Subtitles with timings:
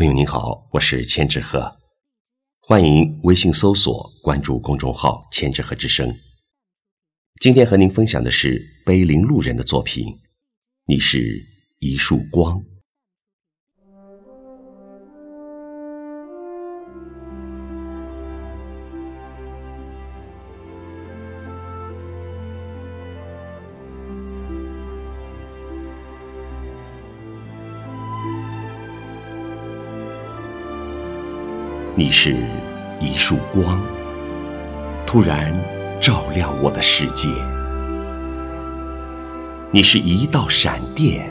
[0.00, 1.76] 朋友您好，我是千纸鹤，
[2.58, 6.10] 欢迎微信搜索关注公众号“千纸鹤之声”。
[7.38, 10.06] 今天和您分享的是碑林路人的作品，
[10.86, 11.20] 《你是
[11.80, 12.58] 一束光》。
[31.96, 32.36] 你是
[33.00, 33.82] 一束光，
[35.04, 35.52] 突然
[36.00, 37.28] 照亮我的世界；
[39.72, 41.28] 你是一道闪电，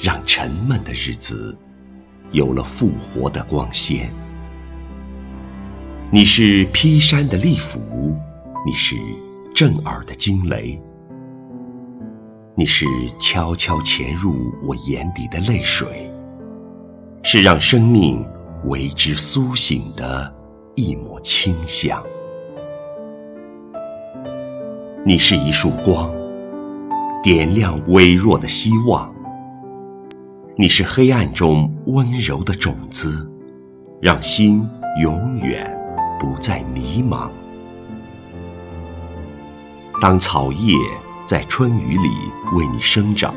[0.00, 1.56] 让沉闷的日子
[2.30, 4.08] 有了复活的光鲜；
[6.10, 8.16] 你是劈山的利斧，
[8.66, 8.96] 你是
[9.54, 10.80] 震耳的惊雷；
[12.56, 12.86] 你是
[13.20, 16.10] 悄悄潜入我眼底的泪水，
[17.22, 18.26] 是让生命。
[18.64, 20.32] 为之苏醒的
[20.76, 22.02] 一抹清香。
[25.04, 26.08] 你是一束光，
[27.24, 29.12] 点亮微弱的希望。
[30.56, 33.28] 你是黑暗中温柔的种子，
[34.00, 34.68] 让心
[35.00, 35.68] 永远
[36.20, 37.28] 不再迷茫。
[40.00, 40.76] 当草叶
[41.26, 42.08] 在春雨里
[42.54, 43.34] 为你生长，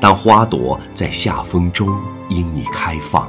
[0.00, 1.88] 当花朵在夏风中
[2.28, 3.28] 因你开放。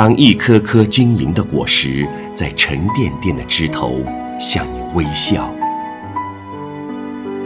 [0.00, 4.00] 当一颗颗晶莹的果实在沉甸甸的枝头
[4.40, 5.52] 向你微笑，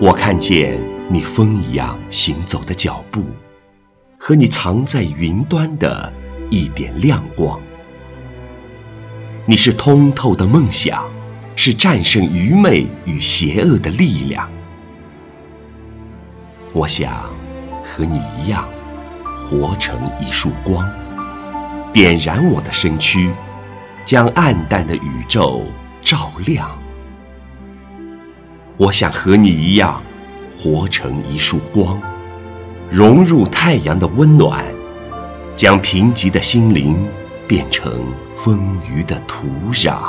[0.00, 3.24] 我看见你风一样行走的脚步，
[4.16, 6.12] 和你藏在云端的
[6.48, 7.60] 一点亮光。
[9.46, 11.10] 你是通透的梦想，
[11.56, 14.48] 是战胜愚昧与邪恶的力量。
[16.72, 17.28] 我想
[17.82, 18.68] 和你一样，
[19.50, 20.88] 活成一束光。
[21.94, 23.30] 点燃我的身躯，
[24.04, 25.62] 将暗淡的宇宙
[26.02, 26.68] 照亮。
[28.76, 30.02] 我想和你一样，
[30.58, 32.02] 活成一束光，
[32.90, 34.64] 融入太阳的温暖，
[35.54, 37.06] 将贫瘠的心灵
[37.46, 40.00] 变成丰腴的土壤。